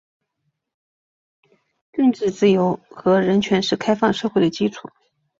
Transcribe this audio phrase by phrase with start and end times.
[1.93, 4.89] 政治自由和人权是开放社会的基础。